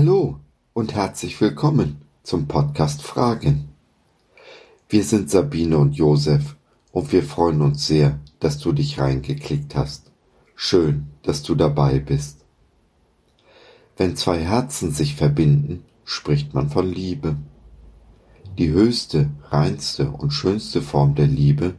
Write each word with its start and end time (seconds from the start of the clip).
Hallo 0.00 0.38
und 0.74 0.94
herzlich 0.94 1.40
willkommen 1.40 2.02
zum 2.22 2.46
Podcast 2.46 3.02
Fragen. 3.02 3.70
Wir 4.88 5.02
sind 5.02 5.28
Sabine 5.28 5.76
und 5.76 5.96
Josef 5.96 6.54
und 6.92 7.10
wir 7.10 7.24
freuen 7.24 7.62
uns 7.62 7.88
sehr, 7.88 8.20
dass 8.38 8.60
du 8.60 8.70
dich 8.70 9.00
reingeklickt 9.00 9.74
hast. 9.74 10.12
Schön, 10.54 11.08
dass 11.24 11.42
du 11.42 11.56
dabei 11.56 11.98
bist. 11.98 12.44
Wenn 13.96 14.14
zwei 14.14 14.38
Herzen 14.38 14.92
sich 14.92 15.16
verbinden, 15.16 15.82
spricht 16.04 16.54
man 16.54 16.70
von 16.70 16.88
Liebe. 16.88 17.34
Die 18.56 18.70
höchste, 18.70 19.30
reinste 19.50 20.12
und 20.12 20.30
schönste 20.30 20.80
Form 20.80 21.16
der 21.16 21.26
Liebe 21.26 21.74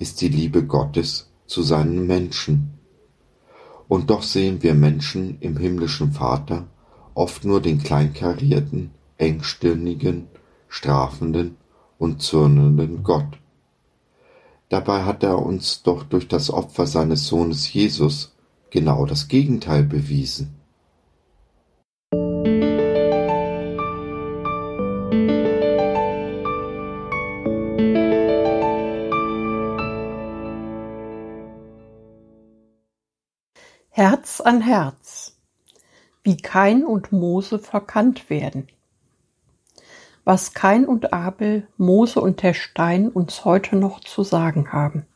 ist 0.00 0.20
die 0.20 0.30
Liebe 0.30 0.66
Gottes 0.66 1.30
zu 1.46 1.62
seinen 1.62 2.08
Menschen. 2.08 2.74
Und 3.86 4.10
doch 4.10 4.24
sehen 4.24 4.64
wir 4.64 4.74
Menschen 4.74 5.38
im 5.38 5.56
himmlischen 5.56 6.10
Vater 6.10 6.66
oft 7.14 7.44
nur 7.44 7.60
den 7.60 7.82
kleinkarierten, 7.82 8.90
engstirnigen, 9.18 10.28
strafenden 10.68 11.56
und 11.98 12.22
zürnenden 12.22 13.02
Gott. 13.02 13.38
Dabei 14.68 15.04
hat 15.04 15.22
er 15.22 15.38
uns 15.38 15.82
doch 15.82 16.02
durch 16.02 16.28
das 16.28 16.50
Opfer 16.50 16.86
seines 16.86 17.26
Sohnes 17.26 17.72
Jesus 17.72 18.34
genau 18.70 19.04
das 19.04 19.28
Gegenteil 19.28 19.82
bewiesen. 19.82 20.54
Herz 33.90 34.40
an 34.40 34.62
Herz 34.62 35.36
wie 36.22 36.36
Kain 36.36 36.84
und 36.84 37.12
Mose 37.12 37.58
verkannt 37.58 38.30
werden. 38.30 38.68
Was 40.24 40.54
Kain 40.54 40.84
und 40.84 41.12
Abel, 41.12 41.66
Mose 41.76 42.20
und 42.20 42.42
der 42.42 42.54
Stein 42.54 43.08
uns 43.08 43.44
heute 43.44 43.76
noch 43.76 44.00
zu 44.00 44.22
sagen 44.22 44.72
haben. 44.72 45.06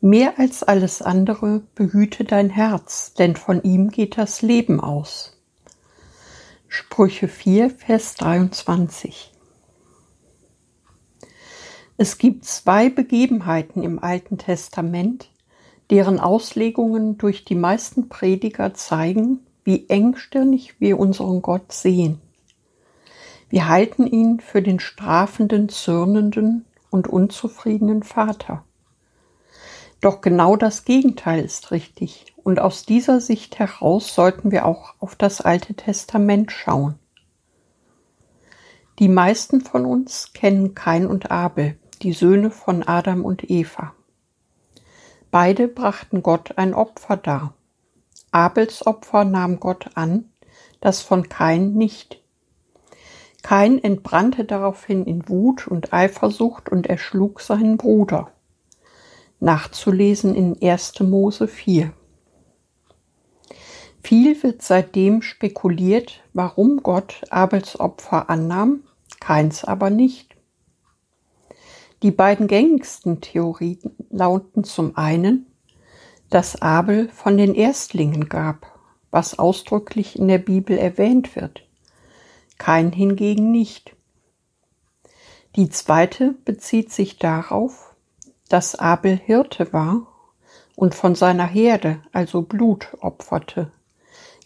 Mehr 0.00 0.38
als 0.38 0.62
alles 0.62 1.02
andere 1.02 1.62
behüte 1.74 2.24
dein 2.24 2.50
Herz, 2.50 3.14
denn 3.14 3.36
von 3.36 3.62
ihm 3.62 3.90
geht 3.90 4.16
das 4.16 4.40
Leben 4.40 4.80
aus. 4.80 5.36
Sprüche 6.68 7.28
4, 7.28 7.70
Vers 7.70 8.14
23. 8.16 9.32
Es 11.96 12.18
gibt 12.18 12.44
zwei 12.44 12.90
Begebenheiten 12.90 13.82
im 13.82 13.98
Alten 13.98 14.36
Testament, 14.36 15.30
deren 15.90 16.18
Auslegungen 16.20 17.18
durch 17.18 17.44
die 17.44 17.54
meisten 17.54 18.08
Prediger 18.08 18.74
zeigen, 18.74 19.40
wie 19.64 19.88
engstirnig 19.88 20.80
wir 20.80 20.98
unseren 20.98 21.42
Gott 21.42 21.72
sehen. 21.72 22.20
Wir 23.48 23.68
halten 23.68 24.06
ihn 24.06 24.40
für 24.40 24.62
den 24.62 24.80
strafenden, 24.80 25.68
zürnenden 25.68 26.64
und 26.90 27.08
unzufriedenen 27.08 28.02
Vater. 28.02 28.64
Doch 30.00 30.20
genau 30.20 30.56
das 30.56 30.84
Gegenteil 30.84 31.44
ist 31.44 31.70
richtig, 31.70 32.34
und 32.42 32.60
aus 32.60 32.84
dieser 32.84 33.20
Sicht 33.20 33.58
heraus 33.58 34.14
sollten 34.14 34.50
wir 34.50 34.66
auch 34.66 34.94
auf 35.00 35.16
das 35.16 35.40
Alte 35.40 35.74
Testament 35.74 36.52
schauen. 36.52 36.96
Die 38.98 39.08
meisten 39.08 39.60
von 39.60 39.84
uns 39.84 40.32
kennen 40.32 40.74
Kain 40.74 41.06
und 41.06 41.30
Abel, 41.30 41.78
die 42.02 42.12
Söhne 42.12 42.50
von 42.50 42.82
Adam 42.82 43.24
und 43.24 43.50
Eva. 43.50 43.94
Beide 45.38 45.68
brachten 45.68 46.22
Gott 46.22 46.56
ein 46.56 46.72
Opfer 46.72 47.18
dar. 47.18 47.52
Abels 48.30 48.86
Opfer 48.86 49.26
nahm 49.26 49.60
Gott 49.60 49.90
an, 49.94 50.32
das 50.80 51.02
von 51.02 51.28
Kain 51.28 51.74
nicht. 51.74 52.22
Kain 53.42 53.78
entbrannte 53.84 54.46
daraufhin 54.46 55.04
in 55.04 55.28
Wut 55.28 55.68
und 55.68 55.92
Eifersucht 55.92 56.70
und 56.70 56.86
erschlug 56.86 57.42
seinen 57.42 57.76
Bruder. 57.76 58.30
Nachzulesen 59.38 60.34
in 60.34 60.56
1. 60.62 61.00
Mose 61.00 61.48
4. 61.48 61.92
Viel 64.02 64.42
wird 64.42 64.62
seitdem 64.62 65.20
spekuliert, 65.20 66.22
warum 66.32 66.82
Gott 66.82 67.20
Abels 67.28 67.78
Opfer 67.78 68.30
annahm, 68.30 68.84
keins 69.20 69.66
aber 69.66 69.90
nicht. 69.90 70.35
Die 72.02 72.10
beiden 72.10 72.46
gängigsten 72.46 73.20
Theorien 73.20 73.96
lauten 74.10 74.64
zum 74.64 74.96
einen, 74.96 75.46
dass 76.28 76.60
Abel 76.60 77.08
von 77.08 77.36
den 77.36 77.54
Erstlingen 77.54 78.28
gab, 78.28 78.78
was 79.10 79.38
ausdrücklich 79.38 80.18
in 80.18 80.28
der 80.28 80.38
Bibel 80.38 80.76
erwähnt 80.76 81.36
wird, 81.36 81.66
kein 82.58 82.92
hingegen 82.92 83.50
nicht. 83.50 83.96
Die 85.56 85.70
zweite 85.70 86.34
bezieht 86.44 86.92
sich 86.92 87.18
darauf, 87.18 87.94
dass 88.50 88.74
Abel 88.74 89.16
Hirte 89.16 89.72
war 89.72 90.06
und 90.74 90.94
von 90.94 91.14
seiner 91.14 91.46
Herde, 91.46 92.02
also 92.12 92.42
Blut, 92.42 92.94
opferte. 93.00 93.72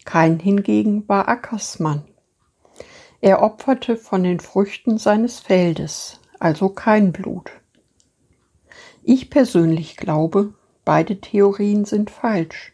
Kein 0.05 0.39
hingegen 0.39 1.07
war 1.09 1.27
Ackersmann. 1.27 2.05
Er 3.19 3.43
opferte 3.43 3.97
von 3.97 4.23
den 4.23 4.39
Früchten 4.39 4.97
seines 4.97 5.41
Feldes, 5.41 6.20
also 6.41 6.69
kein 6.69 7.11
Blut. 7.11 7.51
Ich 9.03 9.29
persönlich 9.29 9.95
glaube, 9.95 10.53
beide 10.85 11.21
Theorien 11.21 11.85
sind 11.85 12.09
falsch. 12.09 12.73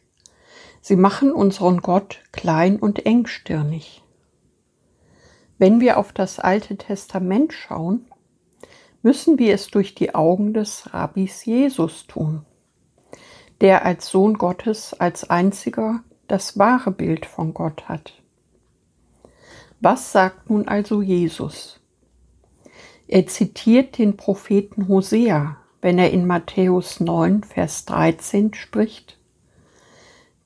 Sie 0.82 0.96
machen 0.96 1.32
unseren 1.32 1.82
Gott 1.82 2.22
klein 2.32 2.78
und 2.78 3.06
engstirnig. 3.06 4.04
Wenn 5.58 5.82
wir 5.82 5.98
auf 5.98 6.14
das 6.14 6.40
Alte 6.40 6.78
Testament 6.78 7.52
schauen, 7.52 8.06
müssen 9.02 9.38
wir 9.38 9.54
es 9.54 9.68
durch 9.68 9.96
die 9.96 10.16
Augen 10.16 10.54
des 10.54 10.94
Rabbis 10.94 11.44
Jesus 11.46 12.08
tun, 12.08 12.46
der 13.60 13.86
als 13.86 14.08
Sohn 14.10 14.36
Gottes 14.36 14.94
als 14.94 15.30
einziger 15.30 16.04
das 16.28 16.58
wahre 16.58 16.92
Bild 16.92 17.26
von 17.26 17.54
Gott 17.54 17.90
hat. 17.90 18.14
Was 19.80 20.12
sagt 20.12 20.50
nun 20.50 20.68
also 20.68 21.02
Jesus? 21.02 21.77
Er 23.10 23.26
zitiert 23.26 23.98
den 23.98 24.18
Propheten 24.18 24.90
Hosea, 24.90 25.56
wenn 25.82 25.98
er 25.98 26.12
in 26.12 26.28
Matthäus 26.28 27.00
9, 27.00 27.44
Vers 27.44 27.86
13 27.86 28.54
spricht. 28.54 29.18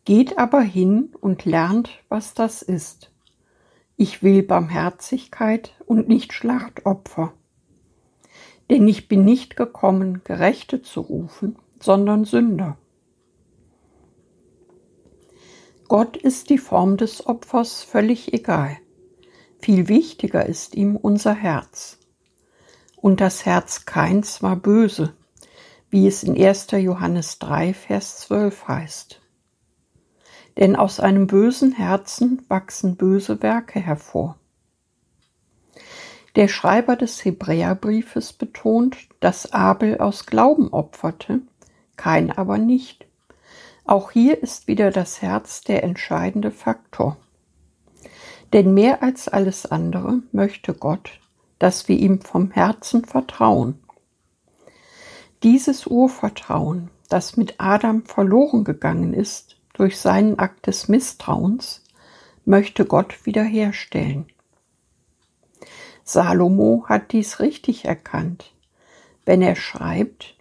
Geht 0.05 0.37
aber 0.37 0.61
hin 0.61 1.09
und 1.19 1.45
lernt, 1.45 1.89
was 2.07 2.35
das 2.35 2.61
ist. 2.61 3.11
Ich 3.97 4.21
will 4.21 4.43
Barmherzigkeit 4.43 5.73
und 5.87 6.07
nicht 6.07 6.33
Schlachtopfer. 6.33 7.33
Denn 8.69 8.87
ich 8.87 9.07
bin 9.07 9.25
nicht 9.25 9.55
gekommen, 9.55 10.21
Gerechte 10.23 10.83
zu 10.83 11.01
rufen, 11.01 11.55
sondern 11.79 12.25
Sünder. 12.25 12.77
Gott 15.87 16.15
ist 16.15 16.51
die 16.51 16.59
Form 16.59 16.97
des 16.97 17.25
Opfers 17.25 17.81
völlig 17.81 18.33
egal. 18.33 18.77
Viel 19.59 19.87
wichtiger 19.87 20.45
ist 20.45 20.75
ihm 20.75 20.95
unser 20.95 21.33
Herz 21.33 22.00
und 23.01 23.19
das 23.19 23.45
Herz 23.45 23.85
Keins 23.85 24.41
war 24.43 24.55
böse, 24.55 25.13
wie 25.89 26.07
es 26.07 26.23
in 26.23 26.41
1. 26.41 26.67
Johannes 26.71 27.39
3, 27.39 27.73
Vers 27.73 28.19
12 28.21 28.67
heißt. 28.67 29.21
Denn 30.57 30.75
aus 30.75 30.99
einem 30.99 31.27
bösen 31.27 31.73
Herzen 31.73 32.45
wachsen 32.47 32.95
böse 32.95 33.41
Werke 33.41 33.79
hervor. 33.79 34.37
Der 36.35 36.47
Schreiber 36.47 36.95
des 36.95 37.25
Hebräerbriefes 37.25 38.33
betont, 38.33 38.97
dass 39.19 39.51
Abel 39.51 39.97
aus 39.97 40.25
Glauben 40.25 40.69
opferte, 40.71 41.41
kein 41.97 42.31
aber 42.31 42.57
nicht. 42.57 43.05
Auch 43.83 44.11
hier 44.11 44.41
ist 44.41 44.67
wieder 44.67 44.91
das 44.91 45.21
Herz 45.21 45.61
der 45.61 45.83
entscheidende 45.83 46.51
Faktor. 46.51 47.17
Denn 48.53 48.73
mehr 48.73 49.03
als 49.03 49.27
alles 49.27 49.65
andere 49.65 50.21
möchte 50.31 50.73
Gott, 50.73 51.19
dass 51.61 51.87
wir 51.87 51.95
ihm 51.95 52.21
vom 52.21 52.49
Herzen 52.49 53.05
vertrauen. 53.05 53.77
Dieses 55.43 55.85
Urvertrauen, 55.85 56.89
das 57.07 57.37
mit 57.37 57.55
Adam 57.59 58.03
verloren 58.03 58.63
gegangen 58.63 59.13
ist 59.13 59.57
durch 59.73 59.99
seinen 59.99 60.39
Akt 60.39 60.65
des 60.65 60.87
Misstrauens, 60.87 61.83
möchte 62.45 62.85
Gott 62.85 63.27
wiederherstellen. 63.27 64.25
Salomo 66.03 66.85
hat 66.87 67.11
dies 67.11 67.39
richtig 67.39 67.85
erkannt, 67.85 68.55
wenn 69.25 69.43
er 69.43 69.55
schreibt, 69.55 70.35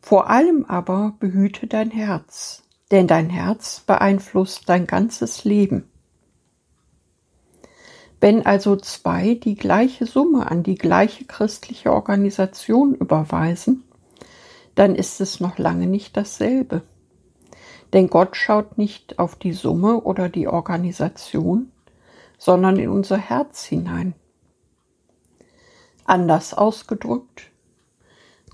vor 0.00 0.30
allem 0.30 0.64
aber 0.64 1.14
behüte 1.20 1.68
dein 1.68 1.92
Herz, 1.92 2.64
denn 2.90 3.06
dein 3.06 3.30
Herz 3.30 3.84
beeinflusst 3.86 4.68
dein 4.68 4.88
ganzes 4.88 5.44
Leben. 5.44 5.88
Wenn 8.20 8.44
also 8.44 8.76
zwei 8.76 9.34
die 9.34 9.54
gleiche 9.54 10.06
Summe 10.06 10.50
an 10.50 10.62
die 10.62 10.74
gleiche 10.74 11.24
christliche 11.24 11.92
Organisation 11.92 12.94
überweisen, 12.94 13.84
dann 14.74 14.94
ist 14.94 15.20
es 15.20 15.40
noch 15.40 15.58
lange 15.58 15.86
nicht 15.86 16.16
dasselbe. 16.16 16.82
Denn 17.92 18.08
Gott 18.08 18.36
schaut 18.36 18.76
nicht 18.76 19.18
auf 19.18 19.36
die 19.36 19.52
Summe 19.52 20.00
oder 20.00 20.28
die 20.28 20.48
Organisation, 20.48 21.70
sondern 22.38 22.76
in 22.76 22.88
unser 22.88 23.18
Herz 23.18 23.64
hinein. 23.64 24.14
Anders 26.04 26.54
ausgedrückt, 26.54 27.50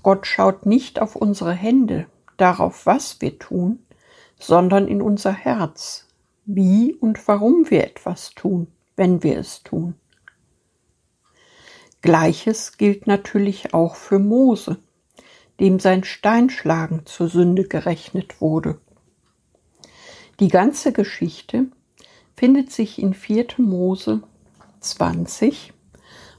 Gott 0.03 0.27
schaut 0.27 0.65
nicht 0.65 1.01
auf 1.01 1.15
unsere 1.15 1.53
Hände, 1.53 2.05
darauf, 2.37 2.85
was 2.85 3.21
wir 3.21 3.39
tun, 3.39 3.79
sondern 4.39 4.87
in 4.87 5.01
unser 5.01 5.31
Herz, 5.31 6.07
wie 6.45 6.93
und 6.93 7.27
warum 7.27 7.69
wir 7.69 7.83
etwas 7.83 8.31
tun, 8.31 8.67
wenn 8.95 9.23
wir 9.23 9.37
es 9.37 9.63
tun. 9.63 9.95
Gleiches 12.01 12.77
gilt 12.77 13.07
natürlich 13.07 13.73
auch 13.73 13.95
für 13.95 14.19
Mose, 14.19 14.77
dem 15.59 15.79
sein 15.79 16.03
Steinschlagen 16.03 17.05
zur 17.05 17.29
Sünde 17.29 17.67
gerechnet 17.67 18.41
wurde. 18.41 18.79
Die 20.39 20.49
ganze 20.49 20.91
Geschichte 20.91 21.67
findet 22.35 22.71
sich 22.71 23.01
in 23.01 23.13
4. 23.13 23.47
Mose 23.57 24.21
20 24.81 25.73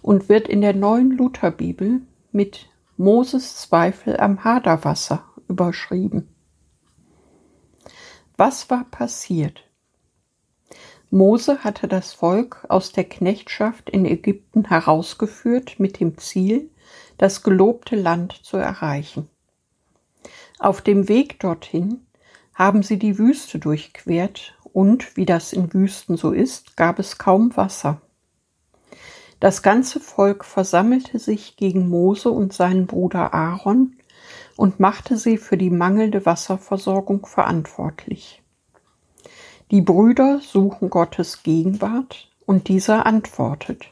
und 0.02 0.28
wird 0.28 0.48
in 0.48 0.60
der 0.60 0.74
neuen 0.74 1.10
Lutherbibel 1.10 2.02
mit 2.30 2.68
Moses 2.96 3.56
Zweifel 3.56 4.18
am 4.18 4.44
Haderwasser 4.44 5.24
überschrieben. 5.48 6.28
Was 8.36 8.70
war 8.70 8.84
passiert? 8.84 9.64
Mose 11.10 11.62
hatte 11.62 11.86
das 11.86 12.12
Volk 12.12 12.64
aus 12.68 12.92
der 12.92 13.04
Knechtschaft 13.04 13.90
in 13.90 14.04
Ägypten 14.04 14.64
herausgeführt 14.64 15.78
mit 15.78 16.00
dem 16.00 16.18
Ziel, 16.18 16.70
das 17.16 17.42
gelobte 17.42 17.96
Land 17.96 18.32
zu 18.32 18.56
erreichen. 18.56 19.28
Auf 20.58 20.82
dem 20.82 21.08
Weg 21.08 21.38
dorthin 21.40 22.06
haben 22.54 22.82
sie 22.82 22.98
die 22.98 23.18
Wüste 23.18 23.58
durchquert 23.58 24.54
und, 24.72 25.16
wie 25.16 25.26
das 25.26 25.52
in 25.52 25.72
Wüsten 25.72 26.16
so 26.16 26.32
ist, 26.32 26.76
gab 26.76 26.98
es 26.98 27.18
kaum 27.18 27.56
Wasser. 27.56 28.00
Das 29.38 29.62
ganze 29.62 30.00
Volk 30.00 30.44
versammelte 30.44 31.18
sich 31.18 31.56
gegen 31.56 31.88
Mose 31.88 32.30
und 32.30 32.52
seinen 32.52 32.86
Bruder 32.86 33.34
Aaron 33.34 33.96
und 34.56 34.80
machte 34.80 35.18
sie 35.18 35.36
für 35.36 35.58
die 35.58 35.70
mangelnde 35.70 36.24
Wasserversorgung 36.24 37.26
verantwortlich. 37.26 38.42
Die 39.72 39.80
Brüder 39.80 40.40
suchen 40.40 40.90
Gottes 40.90 41.42
Gegenwart 41.42 42.28
und 42.44 42.68
dieser 42.68 43.04
antwortet. 43.04 43.90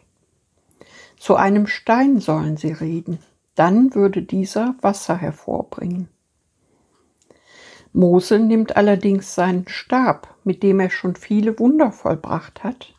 Zu 1.19 1.35
einem 1.35 1.67
Stein 1.67 2.21
sollen 2.21 2.57
sie 2.57 2.71
reden, 2.71 3.19
dann 3.57 3.95
würde 3.95 4.23
dieser 4.23 4.77
Wasser 4.83 5.17
hervorbringen. 5.17 6.09
Mose 7.93 8.39
nimmt 8.39 8.77
allerdings 8.77 9.35
seinen 9.35 9.67
Stab, 9.67 10.37
mit 10.45 10.63
dem 10.63 10.79
er 10.79 10.91
schon 10.91 11.17
viele 11.17 11.59
Wunder 11.59 11.91
vollbracht 11.91 12.63
hat, 12.63 12.95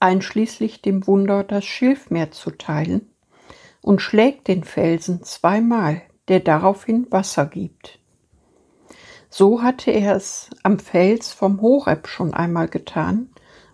einschließlich 0.00 0.82
dem 0.82 1.06
Wunder, 1.06 1.44
das 1.44 1.64
Schilfmeer 1.64 2.30
zu 2.30 2.50
teilen, 2.50 3.10
und 3.80 4.02
schlägt 4.02 4.48
den 4.48 4.64
Felsen 4.64 5.22
zweimal, 5.22 6.02
der 6.28 6.40
daraufhin 6.40 7.06
Wasser 7.10 7.46
gibt. 7.46 8.01
So 9.34 9.62
hatte 9.62 9.90
er 9.90 10.14
es 10.14 10.50
am 10.62 10.78
Fels 10.78 11.32
vom 11.32 11.62
Horeb 11.62 12.06
schon 12.06 12.34
einmal 12.34 12.68
getan 12.68 13.30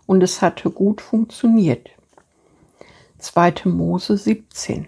und 0.06 0.22
es 0.22 0.40
hatte 0.40 0.70
gut 0.70 1.00
funktioniert. 1.00 1.90
2. 3.18 3.64
Mose 3.64 4.16
17. 4.16 4.86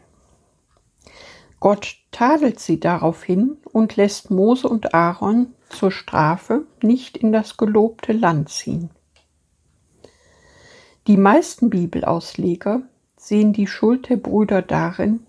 Gott 1.59 1.97
tadelt 2.13 2.61
sie 2.61 2.79
daraufhin 2.79 3.57
und 3.65 3.97
lässt 3.97 4.31
Mose 4.31 4.69
und 4.69 4.95
Aaron 4.95 5.55
zur 5.71 5.91
Strafe 5.91 6.63
nicht 6.85 7.17
in 7.17 7.33
das 7.33 7.57
gelobte 7.57 8.13
Land 8.13 8.51
ziehen. 8.51 8.91
Die 11.09 11.17
meisten 11.17 11.69
Bibelausleger 11.69 12.83
sehen 13.17 13.53
die 13.53 13.67
Schuld 13.67 14.09
der 14.09 14.19
Brüder 14.19 14.63
darin, 14.63 15.27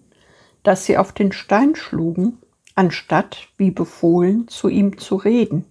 dass 0.62 0.86
sie 0.86 1.00
auf 1.00 1.14
den 1.14 1.32
Stein 1.32 1.76
schlugen 1.76 2.38
anstatt, 2.76 3.48
wie 3.58 3.72
befohlen, 3.72 4.48
zu 4.48 4.68
ihm 4.70 4.98
zu 4.98 5.16
reden. 5.16 5.66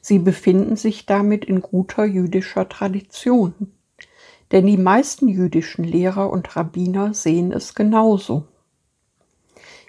Sie 0.00 0.18
befinden 0.18 0.76
sich 0.76 1.06
damit 1.06 1.44
in 1.44 1.60
guter 1.60 2.04
jüdischer 2.04 2.68
Tradition, 2.68 3.54
denn 4.52 4.66
die 4.66 4.76
meisten 4.76 5.28
jüdischen 5.28 5.84
Lehrer 5.84 6.30
und 6.30 6.56
Rabbiner 6.56 7.12
sehen 7.14 7.52
es 7.52 7.74
genauso. 7.74 8.46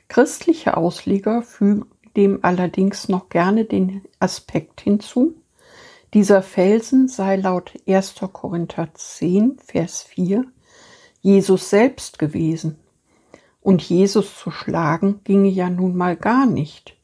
Christliche 0.07 0.75
Ausleger 0.75 1.43
fügen 1.43 1.85
dem 2.17 2.39
allerdings 2.43 3.07
noch 3.07 3.29
gerne 3.29 3.65
den 3.65 4.01
Aspekt 4.19 4.81
hinzu, 4.81 5.35
dieser 6.15 6.41
Felsen 6.41 7.07
sei 7.07 7.35
laut 7.35 7.73
1. 7.87 8.15
Korinther 8.33 8.89
10, 8.95 9.59
Vers 9.63 10.01
4 10.01 10.43
Jesus 11.21 11.69
selbst 11.69 12.17
gewesen 12.17 12.79
und 13.61 13.81
Jesus 13.81 14.37
zu 14.37 14.51
schlagen 14.51 15.21
ginge 15.23 15.49
ja 15.49 15.69
nun 15.69 15.95
mal 15.95 16.15
gar 16.15 16.45
nicht. 16.45 16.95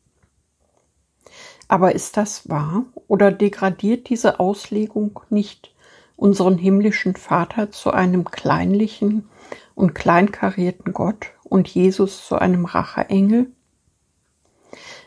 Aber 1.68 1.96
ist 1.96 2.18
das 2.18 2.48
wahr 2.50 2.86
oder 3.08 3.32
degradiert 3.32 4.10
diese 4.10 4.40
Auslegung 4.40 5.20
nicht 5.30 5.74
unseren 6.16 6.58
himmlischen 6.58 7.16
Vater 7.16 7.72
zu 7.72 7.92
einem 7.92 8.26
kleinlichen 8.26 9.28
und 9.74 9.96
kleinkarierten 9.96 10.94
Gott 10.94 11.28
und 11.44 11.68
Jesus 11.68 12.26
zu 12.26 12.36
einem 12.36 12.66
Racheengel? 12.66 13.52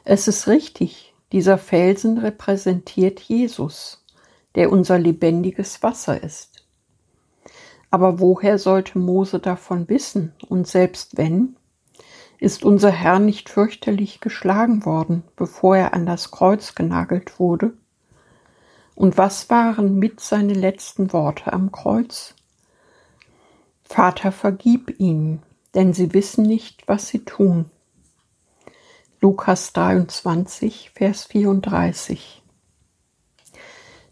Es 0.04 0.28
ist 0.28 0.48
richtig, 0.48 1.14
dieser 1.32 1.58
Felsen 1.58 2.18
repräsentiert 2.18 3.20
Jesus, 3.20 4.04
der 4.54 4.72
unser 4.72 4.98
lebendiges 4.98 5.82
Wasser 5.82 6.22
ist. 6.22 6.57
Aber 7.90 8.20
woher 8.20 8.58
sollte 8.58 8.98
Mose 8.98 9.38
davon 9.38 9.88
wissen? 9.88 10.32
Und 10.48 10.66
selbst 10.66 11.16
wenn, 11.16 11.56
ist 12.38 12.64
unser 12.64 12.90
Herr 12.90 13.18
nicht 13.18 13.48
fürchterlich 13.48 14.20
geschlagen 14.20 14.84
worden, 14.84 15.24
bevor 15.36 15.76
er 15.76 15.94
an 15.94 16.06
das 16.06 16.30
Kreuz 16.30 16.74
genagelt 16.74 17.40
wurde? 17.40 17.72
Und 18.94 19.16
was 19.16 19.48
waren 19.48 19.98
mit 19.98 20.20
seine 20.20 20.54
letzten 20.54 21.12
Worte 21.12 21.52
am 21.52 21.72
Kreuz? 21.72 22.34
Vater, 23.84 24.32
vergib 24.32 25.00
ihnen, 25.00 25.42
denn 25.74 25.94
sie 25.94 26.12
wissen 26.12 26.44
nicht, 26.44 26.86
was 26.86 27.08
sie 27.08 27.24
tun. 27.24 27.70
Lukas 29.20 29.72
23, 29.72 30.90
Vers 30.94 31.24
34. 31.24 32.37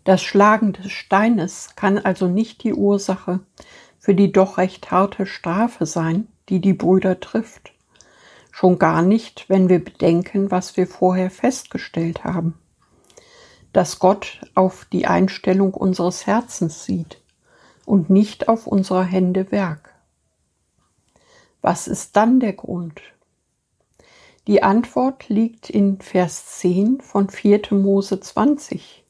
Das 0.07 0.23
Schlagen 0.23 0.73
des 0.73 0.93
Steines 0.93 1.71
kann 1.75 1.99
also 1.99 2.29
nicht 2.29 2.63
die 2.63 2.75
Ursache 2.75 3.41
für 3.99 4.15
die 4.15 4.31
doch 4.31 4.57
recht 4.57 4.93
harte 4.93 5.27
Strafe 5.27 5.85
sein, 5.85 6.29
die 6.49 6.61
die 6.61 6.75
Brüder 6.75 7.19
trifft. 7.19 7.73
Schon 8.53 8.79
gar 8.79 9.03
nicht, 9.03 9.49
wenn 9.49 9.69
wir 9.69 9.85
bedenken, 9.85 10.53
was 10.53 10.77
wir 10.77 10.87
vorher 10.87 11.29
festgestellt 11.29 12.23
haben. 12.23 12.55
Dass 13.73 13.99
Gott 13.99 14.43
auf 14.55 14.85
die 14.85 15.09
Einstellung 15.09 15.75
unseres 15.75 16.25
Herzens 16.25 16.85
sieht 16.85 17.21
und 17.85 18.09
nicht 18.09 18.49
auf 18.49 18.69
unserer 18.69 19.03
Hände 19.03 19.51
Werk. 19.51 19.93
Was 21.63 21.89
ist 21.89 22.15
dann 22.15 22.39
der 22.39 22.53
Grund? 22.53 23.03
Die 24.47 24.63
Antwort 24.63 25.29
liegt 25.29 25.69
in 25.69 26.01
Vers 26.01 26.61
10 26.61 27.01
von 27.01 27.29
4. 27.29 27.63
Mose 27.73 28.21
20. 28.21 29.03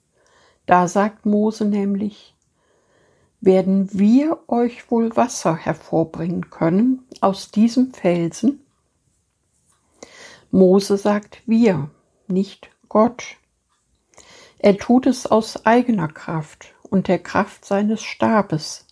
Da 0.66 0.88
sagt 0.88 1.26
Mose 1.26 1.64
nämlich, 1.64 2.34
werden 3.40 3.88
wir 3.92 4.38
euch 4.48 4.90
wohl 4.90 5.16
Wasser 5.16 5.54
hervorbringen 5.54 6.50
können 6.50 7.06
aus 7.20 7.52
diesem 7.52 7.92
Felsen? 7.94 8.66
Mose 10.50 10.96
sagt 10.96 11.42
wir, 11.46 11.90
nicht 12.26 12.70
Gott. 12.88 13.36
Er 14.58 14.76
tut 14.76 15.06
es 15.06 15.26
aus 15.26 15.64
eigener 15.64 16.08
Kraft 16.08 16.74
und 16.82 17.08
der 17.08 17.20
Kraft 17.20 17.64
seines 17.64 18.02
Stabes, 18.02 18.86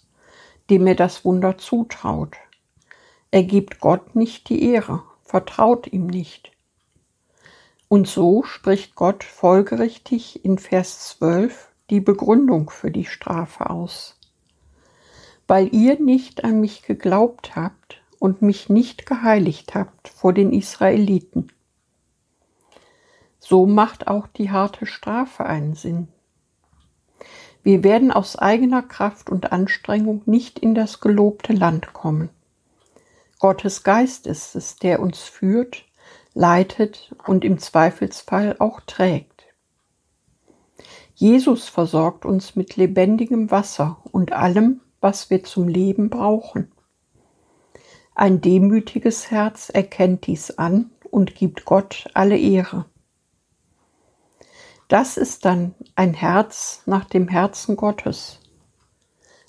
dem 0.71 0.87
er 0.87 0.95
das 0.95 1.25
Wunder 1.25 1.59
zutraut. 1.59 2.37
Er 3.31 3.43
gibt 3.43 3.81
Gott 3.81 4.14
nicht 4.14 4.49
die 4.49 4.62
Ehre, 4.62 5.02
vertraut 5.25 5.93
ihm 5.93 6.07
nicht. 6.07 6.54
Und 7.88 8.09
so 8.09 8.43
spricht 8.43 8.95
Gott 8.95 9.25
folgerichtig 9.25 10.45
in 10.45 10.59
Vers 10.59 11.17
12 11.19 11.69
die 11.91 12.00
Begründung 12.00 12.71
für 12.71 12.91
die 12.91 13.05
Strafe 13.05 13.71
aus. 13.71 14.19
Weil 15.47 15.75
ihr 15.75 16.00
nicht 16.00 16.45
an 16.45 16.61
mich 16.61 16.83
geglaubt 16.83 17.55
habt 17.55 18.03
und 18.19 18.43
mich 18.43 18.69
nicht 18.69 19.07
geheiligt 19.07 19.75
habt 19.75 20.09
vor 20.09 20.33
den 20.33 20.53
Israeliten. 20.53 21.53
So 23.38 23.67
macht 23.67 24.09
auch 24.09 24.26
die 24.26 24.50
harte 24.50 24.87
Strafe 24.87 25.45
einen 25.45 25.75
Sinn. 25.75 26.09
Wir 27.62 27.85
werden 27.85 28.11
aus 28.11 28.37
eigener 28.37 28.83
Kraft 28.83 29.29
und 29.29 29.53
Anstrengung 29.53 30.23
nicht 30.25 30.59
in 30.59 30.75
das 30.75 31.00
gelobte 31.00 31.53
Land 31.53 31.93
kommen. 31.93 32.31
Gottes 33.38 33.83
Geist 33.83 34.26
ist 34.26 34.57
es, 34.57 34.76
der 34.76 35.00
uns 35.00 35.21
führt 35.21 35.85
leitet 36.35 37.14
und 37.26 37.45
im 37.45 37.59
Zweifelsfall 37.59 38.57
auch 38.59 38.81
trägt. 38.81 39.45
Jesus 41.14 41.69
versorgt 41.69 42.25
uns 42.25 42.57
mit 42.57 42.76
lebendigem 42.76 43.50
Wasser 43.50 44.03
und 44.11 44.33
allem, 44.33 44.81
was 45.00 45.31
wir 45.31 45.45
zum 45.45 45.69
Leben 45.69 46.11
brauchen. 46.11 46.73
Ein 48.17 48.41
demütiges 48.41 49.31
Herz 49.31 49.71
erkennt 49.71 50.26
dies 50.26 50.50
an 50.53 50.91
und 51.11 51.35
gibt 51.35 51.64
Gott 51.64 52.09
alle 52.14 52.37
Ehre. 52.37 52.87
Das 54.88 55.17
ist 55.17 55.45
dann 55.45 55.75
ein 55.95 56.14
Herz 56.14 56.83
nach 56.87 57.05
dem 57.05 57.29
Herzen 57.29 57.76
Gottes. 57.76 58.41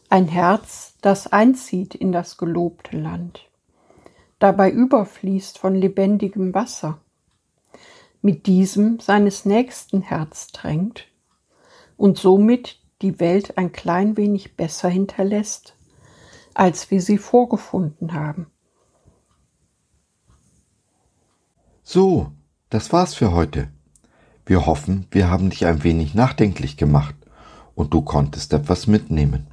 Ein 0.09 0.27
Herz, 0.27 0.95
das 1.01 1.27
einzieht 1.27 1.95
in 1.95 2.11
das 2.11 2.37
gelobte 2.37 2.97
Land, 2.97 3.49
dabei 4.39 4.71
überfließt 4.71 5.57
von 5.57 5.75
lebendigem 5.75 6.53
Wasser, 6.53 6.99
mit 8.21 8.47
diesem 8.47 8.99
seines 8.99 9.45
nächsten 9.45 10.01
Herz 10.01 10.47
drängt 10.47 11.07
und 11.97 12.17
somit 12.17 12.79
die 13.01 13.19
Welt 13.19 13.57
ein 13.57 13.71
klein 13.71 14.17
wenig 14.17 14.55
besser 14.55 14.89
hinterlässt, 14.89 15.75
als 16.53 16.89
wir 16.91 17.01
sie 17.01 17.17
vorgefunden 17.17 18.13
haben. 18.13 18.47
So, 21.83 22.31
das 22.69 22.91
war's 22.91 23.13
für 23.13 23.31
heute. 23.31 23.69
Wir 24.45 24.65
hoffen, 24.65 25.05
wir 25.11 25.29
haben 25.29 25.49
dich 25.49 25.65
ein 25.65 25.83
wenig 25.83 26.15
nachdenklich 26.15 26.77
gemacht 26.77 27.15
und 27.75 27.93
du 27.93 28.01
konntest 28.01 28.53
etwas 28.53 28.87
mitnehmen. 28.87 29.47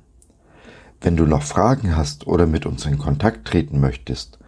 Wenn 1.00 1.16
du 1.16 1.26
noch 1.26 1.42
Fragen 1.42 1.96
hast 1.96 2.26
oder 2.26 2.46
mit 2.46 2.64
uns 2.64 2.86
in 2.86 2.98
Kontakt 2.98 3.48
treten 3.48 3.80
möchtest, 3.80 4.38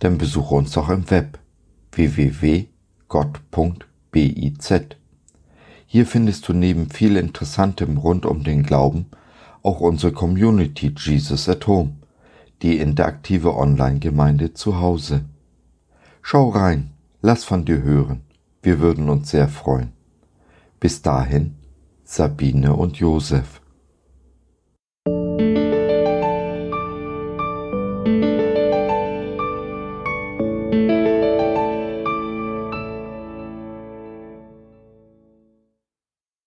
dann 0.00 0.18
besuche 0.18 0.54
uns 0.54 0.72
doch 0.72 0.90
im 0.90 1.08
Web 1.10 1.38
www.gott.biz. 1.92 2.68
Hier 5.86 6.06
findest 6.06 6.48
du 6.48 6.52
neben 6.52 6.90
viel 6.90 7.16
Interessantem 7.16 7.96
rund 7.96 8.26
um 8.26 8.44
den 8.44 8.62
Glauben 8.64 9.06
auch 9.62 9.80
unsere 9.80 10.12
Community 10.12 10.94
Jesus 10.96 11.48
at 11.48 11.66
Home, 11.66 11.96
die 12.62 12.78
interaktive 12.78 13.54
Online-Gemeinde 13.54 14.54
zu 14.54 14.80
Hause. 14.80 15.24
Schau 16.22 16.48
rein 16.48 16.90
Lass 17.22 17.44
von 17.44 17.66
dir 17.66 17.82
hören. 17.82 18.22
Wir 18.62 18.80
würden 18.80 19.10
uns 19.10 19.30
sehr 19.30 19.48
freuen. 19.48 19.92
Bis 20.78 21.02
dahin, 21.02 21.56
Sabine 22.02 22.74
und 22.74 22.96
Josef. 22.96 23.59